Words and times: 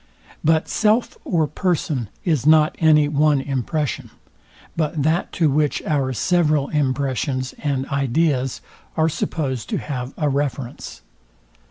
But 0.43 0.67
self 0.67 1.15
or 1.23 1.45
person 1.45 2.09
is 2.25 2.47
not 2.47 2.75
any 2.79 3.07
one 3.07 3.39
impression, 3.39 4.09
but 4.75 5.03
that 5.03 5.31
to 5.33 5.47
which 5.47 5.79
our 5.83 6.11
several 6.11 6.69
impressions 6.69 7.53
and 7.59 7.85
ideas 7.85 8.61
are 8.97 9.09
supposed 9.09 9.69
to 9.69 9.77
have 9.77 10.15
a 10.17 10.27
reference. 10.27 11.03